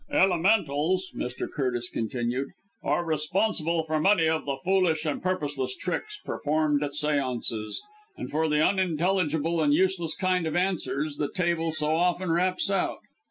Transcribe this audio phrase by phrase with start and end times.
[0.11, 1.47] "Elementals," Mr.
[1.47, 2.47] Curtis continued,
[2.81, 7.75] "are responsible for many of the foolish and purposeless tricks performed at séances;
[8.17, 12.97] and for the unintelligible and useless kind of answers the table so often raps out.